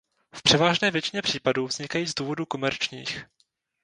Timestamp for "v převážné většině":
0.35-1.21